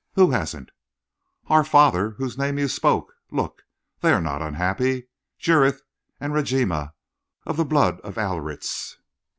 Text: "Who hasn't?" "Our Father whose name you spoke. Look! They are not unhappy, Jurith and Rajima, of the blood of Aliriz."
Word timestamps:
"Who 0.15 0.31
hasn't?" 0.31 0.71
"Our 1.45 1.63
Father 1.63 2.15
whose 2.17 2.35
name 2.35 2.57
you 2.57 2.67
spoke. 2.67 3.13
Look! 3.29 3.61
They 3.99 4.11
are 4.11 4.19
not 4.19 4.41
unhappy, 4.41 5.09
Jurith 5.37 5.83
and 6.19 6.33
Rajima, 6.33 6.95
of 7.45 7.55
the 7.55 7.65
blood 7.65 7.99
of 7.99 8.15
Aliriz." 8.17 8.97